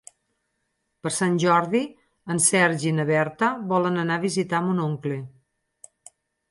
[1.03, 1.83] Per Sant Jordi
[2.37, 5.25] en Sergi i na Berta volen anar a visitar mon oncle.